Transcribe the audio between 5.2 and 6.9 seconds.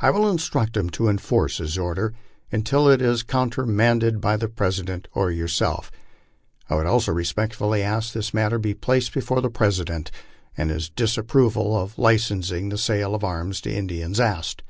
yourself. I would